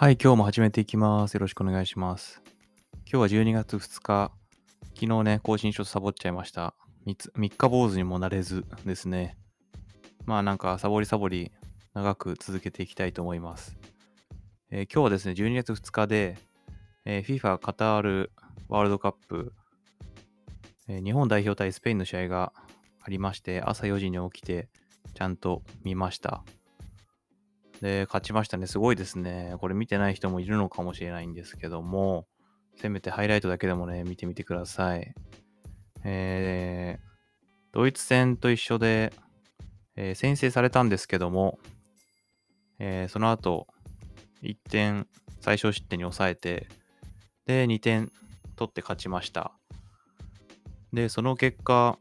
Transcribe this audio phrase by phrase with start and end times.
[0.00, 1.34] はい、今日も始めていきます。
[1.34, 2.40] よろしくお願いします。
[3.06, 4.32] 今日は12月2日。
[4.94, 6.74] 昨日ね、更新ちょっとサボっちゃいました。
[7.06, 9.36] 3, 3日坊主にもなれずですね。
[10.24, 11.52] まあなんかサボりサボり
[11.92, 13.76] 長く続けていきたいと思います。
[14.70, 16.38] えー今日はですね、12月2日で、
[17.04, 18.32] えー FIFA カタール
[18.68, 19.52] ワールドカップ、
[20.88, 22.54] えー日本代表対スペインの試合が
[23.02, 24.70] ありまして、朝4時に起きて
[25.12, 26.42] ちゃんと見ました。
[27.80, 28.66] で、勝ちましたね。
[28.66, 29.54] すごいですね。
[29.60, 32.26] これ見てない人もいるのかもしれないんですけども、
[32.76, 35.14] せめてハイライトだけでもね、見てみてください。
[36.04, 37.10] えー
[37.72, 39.12] ドイツ戦と一緒で、
[39.96, 41.58] えー先制されたんですけども、
[42.78, 43.66] えーその後、
[44.42, 45.06] 1点
[45.40, 46.68] 最小失点に抑えて、
[47.46, 48.10] で、2点
[48.56, 49.52] 取って勝ちました。
[50.92, 51.98] で、その結果、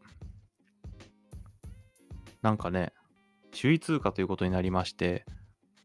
[2.41, 2.93] なんかね、
[3.52, 5.25] 首位通過ということになりまして、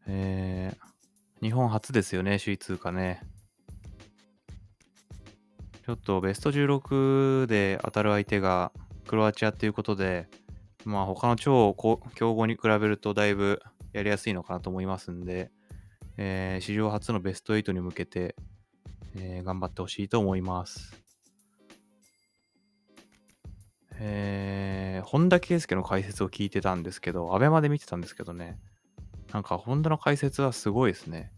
[0.07, 0.85] えー
[1.41, 3.21] 日本初ですよね、首位通過ね。
[5.85, 8.73] ちょっとベスト16で当たる相手が
[9.07, 10.27] クロアチアっていうことで、
[10.87, 11.77] まあ他の超
[12.15, 13.61] 強豪に比べるとだいぶ
[13.93, 15.51] やりやすいのかなと思いますんで、
[16.17, 18.37] えー史上初のベスト8に向けて、
[19.17, 20.95] えー頑張ってほしいと思います。
[23.97, 28.59] えー本田圭佑の解説を聞いてたんですけど、アベマで見てたんですけどね、
[29.35, 31.33] なんか、ホンダの解説はすごいですね。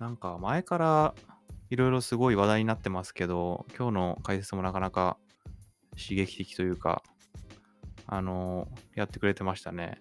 [0.00, 1.14] なんか、前から
[1.70, 5.16] いろいろすごい話題になってますけど、今日の解説もなかなか
[5.92, 7.04] 刺激的というか、
[8.08, 10.00] あのやってくれてましたね。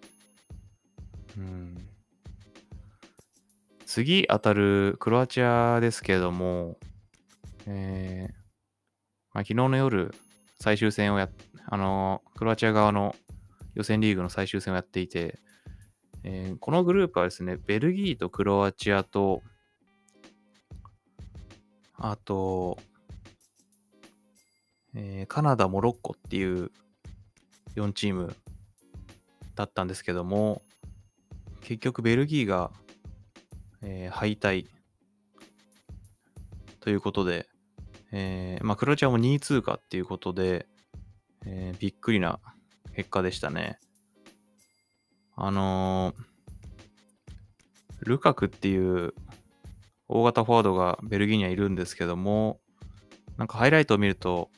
[1.38, 1.78] うん。
[3.86, 6.80] 次当たるクロアチアですけれども、
[7.68, 8.34] えー
[9.34, 10.16] まあ、昨日の夜、
[10.60, 11.30] 最終戦をや、
[11.68, 13.16] あのクロアチア側の
[13.76, 15.40] 予選リーグの最終戦をやっていて、
[16.24, 19.42] えーこのグループはですね、ベルギーとクロアチアと、
[21.98, 22.78] あと、
[24.96, 26.72] えーカナダ、モロッコっていう
[27.76, 28.36] 4チーム
[29.56, 30.62] だったんですけども、
[31.62, 32.72] 結局ベルギーが、
[33.82, 34.66] えー敗退
[36.80, 37.48] ということで、
[38.12, 40.68] えーまあ、クロアチアも2位通過っていうことで、
[41.46, 42.40] えーびっくりな
[42.96, 43.80] 結果でしたね。
[45.36, 46.30] あのー
[48.02, 49.14] ルカクっていう
[50.08, 52.60] 大型フォワードがベルギーにはいるんですけども、
[53.38, 54.50] なんかハイライトを見ると、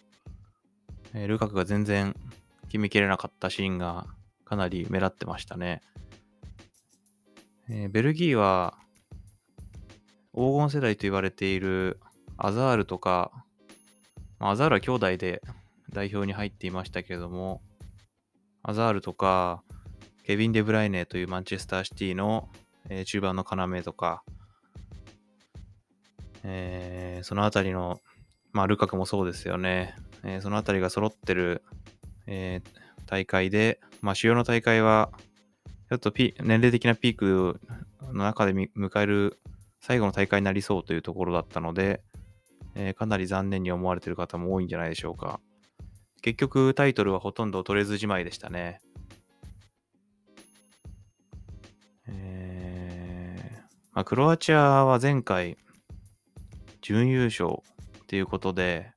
[1.14, 2.16] えールカクが全然
[2.66, 4.06] 決めきれなかったシーンが
[4.46, 5.82] かなり目立ってましたね。
[7.70, 8.76] えーベルギーは
[10.34, 12.00] 黄金世代と言われている
[12.38, 13.32] アザールとか、
[14.40, 15.42] まあアザールは兄弟で
[15.92, 17.62] 代表に入っていましたけれども、
[18.64, 19.64] アザールとか、
[20.24, 22.50] ケビン・デブライネというマンチェスターシティの、
[22.90, 24.24] えー中盤の要とか、
[26.44, 28.00] えーそのあたりの、
[28.52, 29.96] まあ、ルカクもそうですよね。
[30.24, 31.64] えーそのあたりが揃ってる、
[32.28, 35.12] えー大会で、まあ、主要の大会は、
[35.90, 37.60] ちょっとピ年齢的なピーク
[38.14, 39.40] の中で迎える
[39.82, 42.02] 最後の大会になりそうというところだったので、
[42.76, 45.42] えーかなり残念に思われている方も多いんじゃないでしょうか。
[46.22, 48.80] 結局タイトルはほとんど取れずじまいでしたね。
[52.08, 53.62] えー
[53.94, 55.58] まあ、クロアチアは前回
[56.82, 57.64] 準優勝
[58.04, 58.92] っていうことで、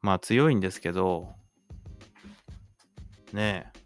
[0.00, 1.34] まあ強いんですけど、
[3.32, 3.78] ねえ、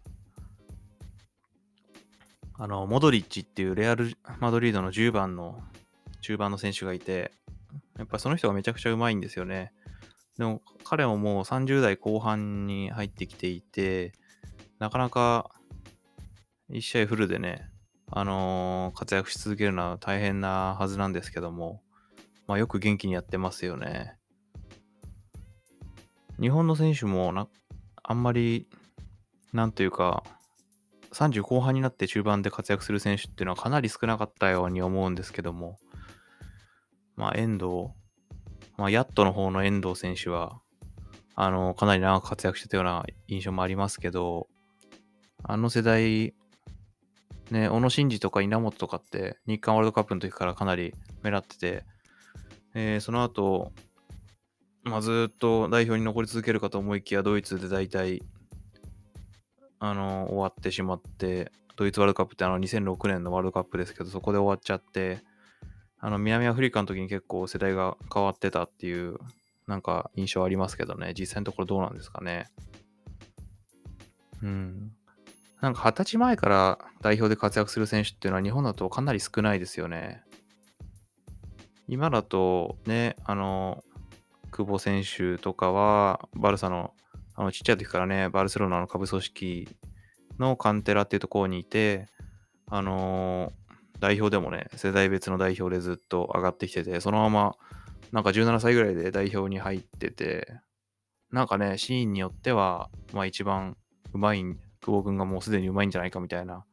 [2.55, 5.61] あの、モドリッチっていうレアル・マドリードの10番の
[6.21, 7.31] 中盤の選手がいて、
[7.97, 9.73] やっぱその人がめちゃくちゃうまいんですよね。
[10.37, 14.13] でも彼ももう30代後半に入ってきていて、
[14.79, 15.51] なかなか
[16.71, 17.69] 1試合フルでね、
[18.09, 21.81] あのー活躍し続けるのは大変なはずなんですけども、
[22.47, 24.17] まあ、よく元気にやってますよね。
[26.39, 27.47] 日本の選手もな
[28.01, 28.67] あんまり、
[29.53, 30.23] なんというか、
[31.13, 35.77] 30後半になって中盤で活躍する選手っていうのはかなり少なかったように思うんですけども、
[37.15, 37.93] まあ、遠藤、
[38.77, 40.59] まあ、ヤットの方の遠藤選手は、
[41.35, 44.47] あの、かなり長く活躍してたような印象もありますけど、
[45.43, 46.33] あの世代、
[47.51, 51.85] ね、小野伸二とか稲本とかって日韓ワールドカップの時からかなり目立ってて、
[52.73, 53.71] えーその後、
[54.83, 58.21] まあ、ずっと代表に残り続けるかと思いきや、ドイツで大体、
[59.79, 65.23] あの、終わってしまって、ドイツワールドカップってあの2006年のワールドカップですけど、そこで終わっちゃって、
[66.05, 69.19] あの、南アフリカの時に結構世代が変わってたっていう、
[69.67, 72.49] なんか印象ありますけどね、実際のところどうなんですかね。
[74.41, 74.91] うん。
[75.61, 80.23] なんか二十歳前から代表で活躍する選手っていうのは日本だとかなり少ないですよね。
[81.87, 83.81] 今だとね、あの、
[84.51, 86.93] 久保選手とかは、バルサの、
[87.35, 89.69] あのちっちゃい時からね、バルセロナの下部組織
[90.37, 92.09] のカンテラっていうところにいて、
[92.67, 93.53] あの
[94.03, 97.55] 代表でもね、世代別の代表でずっと上がってきてて、そのまま、
[98.11, 100.59] なんか17歳ぐらいで代表に入ってて、
[101.31, 103.77] なんかね、シーンによっては、まあ一番
[104.13, 104.43] うまい、
[104.81, 106.65] 久保君がもうすでにうまいんじゃないかみたいな、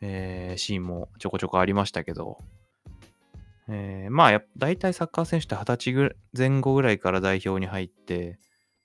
[0.00, 2.38] えー、シーンもちょこちょこありましたけど、
[3.68, 8.38] えー、まあや、大体サッカー選手って20歳ぐ前後ぐらいから代表に入って、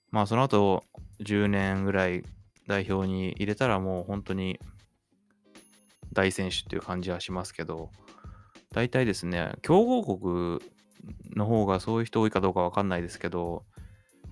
[0.09, 0.83] まあその後
[1.21, 2.23] 10年ぐらい
[2.67, 4.59] 代表に入れたらもう本当に
[6.13, 7.89] 大選手っていう感じはしますけど、
[8.73, 10.59] 大体ですね、強豪国
[11.35, 13.63] の方がそういう人多いかどうかわかんないですけど、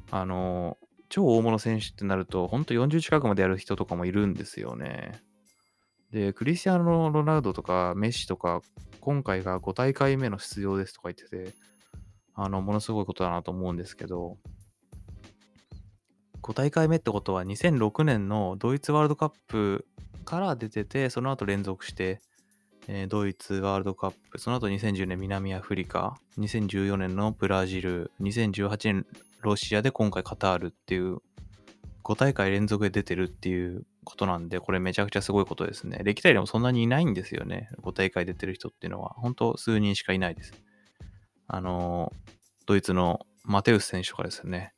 [0.09, 0.77] あの、
[1.09, 5.11] 超大物選手ってなると、本当40近くまでやる人とかもいるんですよね。
[6.11, 8.61] で、クリスティアーノ・ロナウドとかメッシとか、
[8.99, 11.53] 今回が5大会目の出場ですとか言ってて、
[12.33, 14.37] あの、ものすごいことだなと思うんですけど、
[16.41, 19.85] 5大会目ってことは2006年のドイツワールドカップ
[20.23, 22.21] から出てて、その後連続して、
[22.87, 29.05] えー、ドイツワールドカップ、その後2010年南アフリカ、2014年のブラジル、2018年
[29.41, 31.19] ロシアで今回カタールっていう
[32.03, 35.99] 5大会連続で出てるっていうことなんで、これめちゃくちゃすごいことですね。
[36.03, 37.69] 歴代でもそんなにいないんですよね。
[37.81, 39.13] 5大会出てる人っていうのは。
[39.17, 40.53] 本当数人しかいないです。
[41.47, 42.11] あの、
[42.65, 44.73] ドイツのマテウス選手とかですよね。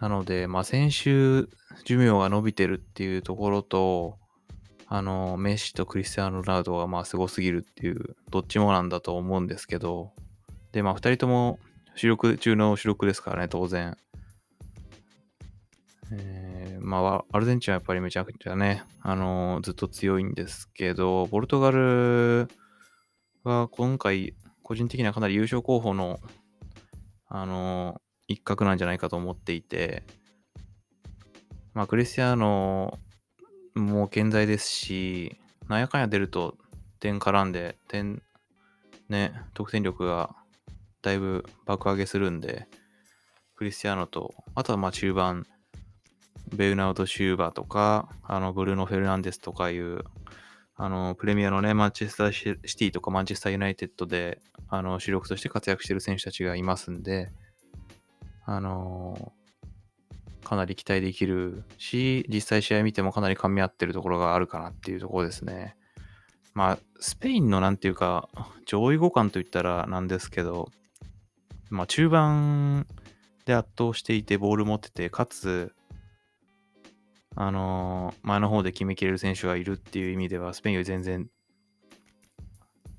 [0.00, 1.46] なので、まあ、選手
[1.84, 4.18] 寿命が伸びてるっていうところと、
[4.86, 10.12] あの、メッシとクリスティアーノ・ロナウドがまあすごすぎるっていう、どっちもなんだと思うんですけど、
[10.72, 11.58] で、まあ、2人とも
[11.94, 13.96] 主力中の主力ですからね、当然。
[16.12, 22.48] えー、まあ、アルゼンチンはやっぱりめちゃくちゃね、あのー、ずっと強いんですけど、ポルトガル
[23.44, 26.18] は今回、個人的にはかなり優勝候補の、
[27.28, 30.02] あのー、一角なんじゃないかと思っていて、
[31.74, 32.98] まあ、クリスティアーノ
[33.74, 35.38] も健在ですし、
[35.68, 36.56] なんやかんや出ると
[36.98, 38.22] 点絡んで、点、
[39.08, 40.34] ね、得点力が
[41.02, 42.66] だいぶ爆上げするんで、
[43.56, 45.46] クリスティアーノと、あとはまあ中盤、
[46.54, 50.04] ベウナウト・シューバーとか、あのブルーノ・フェルナンデスとかいう、
[50.76, 57.30] あのプレミアのね、マンチェスターシティとかマンチェスター・ユナイテッドであの主力として活躍している選手たちがいますんで、
[58.44, 59.32] あの
[60.44, 65.76] かなり期待できるし、実際試合見てもかなり噛み合ってるところがあるかなっていうところですね。
[66.54, 68.28] まあ、スペインのなんていうか、
[68.66, 70.70] 上位互換といったらなんですけど、
[71.70, 72.86] まあ、中盤
[73.46, 75.72] で圧倒していて、ボール持ってて、かつ、
[77.36, 81.28] あのー、前の方で決めきれる選手がいるっていう意味では、スペインより全然、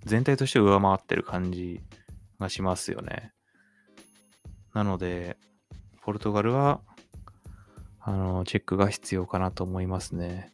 [0.06, 1.82] 全体として上回ってる感じ
[2.40, 3.34] がしますよね。
[4.74, 5.38] なので、
[6.02, 6.82] ポルトガルは、
[8.04, 10.52] あの、チェックが必要かなと思いますね。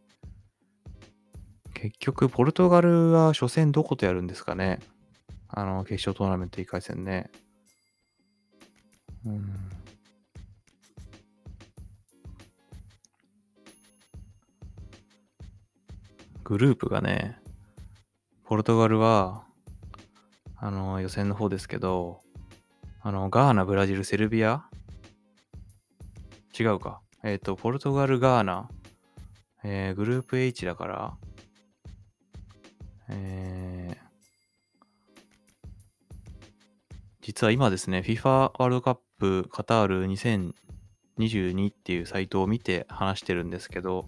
[1.74, 4.80] 結局、ポルトガルは初戦どことやるんですかね。
[5.48, 7.32] あの、決勝トーナメント1回戦ね。
[9.26, 9.70] うん。
[16.44, 17.39] グループがね、
[18.44, 19.46] ポルトガルは、
[20.56, 22.22] あの、予選の方ですけど、
[23.01, 24.66] あの、ガーナ、ブラジル、セルビア？
[26.58, 27.01] 違うか。
[27.24, 28.69] えっ、ー、と、ポルトガル、ガーナ、
[29.63, 31.17] えー、グループ H だから、
[33.09, 33.97] えー、
[37.21, 44.07] 実は今ですね、FIFA ワールドカップカタール2022っていうサイトを見て話してるんですけど、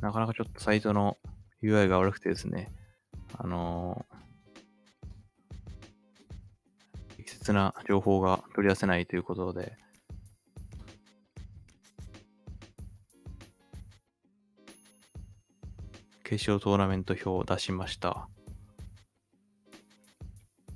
[0.00, 1.16] なかなかちょっとサイトの
[1.62, 2.72] UI が悪くてですね、
[3.38, 9.76] あのー、適切な情報が取り出せないということで、
[16.30, 18.28] 決勝トーナメント表を出しました。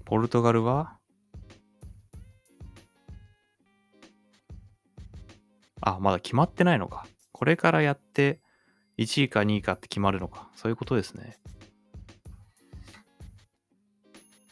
[0.05, 0.99] ポルトガルは？
[5.81, 7.07] あ、まだ決まってないのか。
[7.31, 8.41] これからやって
[8.99, 10.49] 1位か2位かって決まるのか。
[10.57, 11.37] そういうことですね。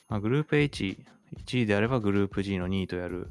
[0.09, 1.05] まあ、グループ H、
[1.37, 3.29] 1位であればグループ G の2位とやる。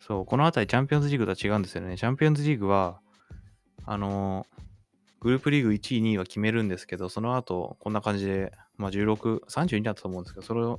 [0.00, 1.96] そう、このあたりチャンピオンズリーグとは違うんですよね。
[1.96, 2.98] チャンピオンズリーグは、
[3.84, 4.65] あのー、
[5.26, 10.78] グループリーグ1位、2位は決めるんですけど、その後、こんな感じで、まあ、16、32だったと思うんですけど、それを、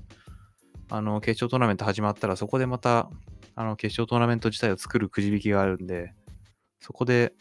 [0.89, 3.09] あの、決勝トーナメント始まったら、そこでまた、
[3.55, 6.13] あの、決勝トーナメント自体を作るくじ引きがあるんで、
[6.79, 7.33] そこで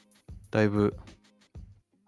[0.50, 0.96] だいぶ、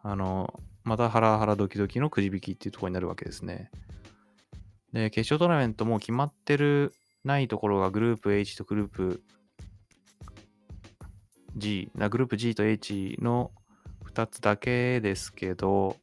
[0.03, 0.53] あの、
[0.83, 3.71] またハラハラドキドキのくじ引きっていうところになるわけですね。
[4.93, 9.23] で、決勝トーナメントも決まってるないところがグループ H とグループ
[11.57, 13.53] G、グループ G と H の
[14.19, 15.97] 2つだけですけど、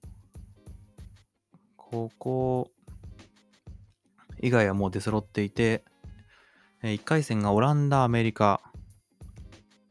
[1.76, 2.72] ここ
[4.40, 5.84] 以外はもう出揃っていて、
[6.82, 8.62] 1回戦がオランダ、アメリカ、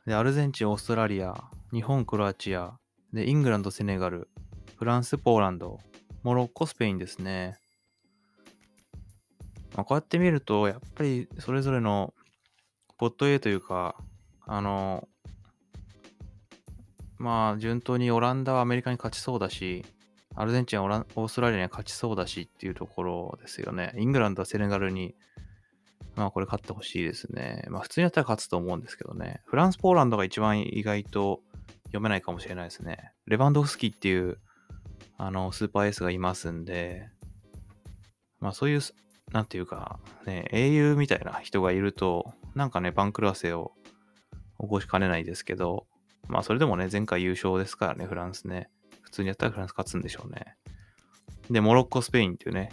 [0.06, 1.34] でアルゼンチン、オーストラリア、
[1.70, 2.78] 日本、クロアチア、
[3.12, 4.30] でイングランド、セネガル、
[4.76, 5.78] フランス、ポーランド、
[6.22, 7.58] モロッコ、スペインですね。
[9.74, 12.14] まあ、こうやって見ると、やっぱりそれぞれの
[12.96, 13.96] ポット A というか、
[14.46, 15.08] あの、
[17.24, 19.82] まあ、順当にオランダはアメリカに勝ちそうだし、
[20.36, 23.94] アルゼンチンはオランオーストラリアには勝ちそうだしっていうところですよね。
[23.96, 25.14] イングランドはセネガルに、
[26.16, 27.64] まあこれ勝ってほしいですね。
[27.70, 29.40] まあ普通にやったら勝つと思うんですけどね。
[29.46, 31.40] フランス、ポーランドが一番意外と
[31.84, 33.12] 読めないかもしれないですね。
[33.24, 34.36] レバンドフスキっていう
[35.16, 37.08] あのスーパーエースがいますんで、
[38.38, 38.80] まあそういう、
[39.32, 43.72] なんていうか、ね、英雄みたいな人がいると、なんかね、番狂わせを
[44.60, 45.86] 起こしかねないですけど、
[46.28, 48.68] まあそれでもね、前回優勝ですからね、フランスね。
[49.02, 50.56] 普通にやったらフランス勝つんでしょうね。
[51.50, 52.70] で、モロッコ、スペインっていうね、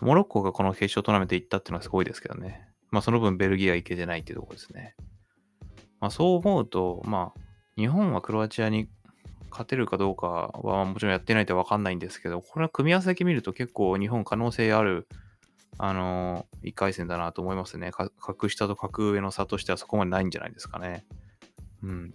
[0.00, 2.66] モロッコがこの決勝トーナメント行ったっていうのはすごいですけどね。
[2.90, 4.94] まあその分ベルギーは行けてないっていうところですね。
[6.00, 7.40] まあそう思うと、まあ
[7.76, 8.88] 日本はクロアチアに
[9.50, 15.08] 勝てるかどうかはもちろんやってないとわかんないんですけど、これは組み合わせだけ見ると結構日本可能性ある、
[15.78, 17.90] あのー、1回戦だなと思いますね。
[17.92, 21.04] 格下と格上の差としてはそこまでないんじゃないですかね。
[21.82, 22.14] うん。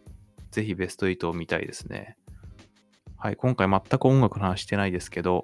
[0.55, 2.15] ぜひベスト8を見たいですね。
[3.17, 5.43] はい、今回全く音楽の話してないですけど、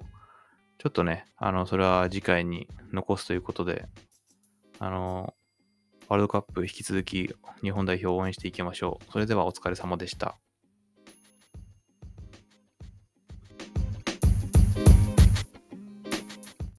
[0.78, 3.84] ちょっとね、あの、それは次回に残すということで、
[4.78, 5.34] あの、
[6.08, 9.12] ワールドカップ引き続き日本代表を応援していきましょう。
[9.12, 10.38] それではお疲れ様でした。